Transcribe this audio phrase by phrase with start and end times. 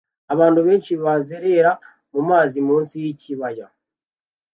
[0.33, 1.71] Abantu benshi bazerera
[2.13, 3.65] mu mazi munsi yikibaya